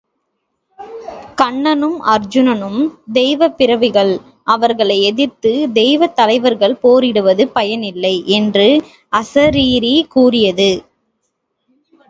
[1.37, 2.79] கண்ணனும் அருச்சுனனும்
[3.13, 4.13] தெய்வப்பிறவிகள்
[4.45, 8.67] அவர்களை எதிர்த்து தெய்வத் தலைவர்கள் போரிடுவது பயன் இல்லை என்று
[9.13, 10.71] அசரீரி கூறியது.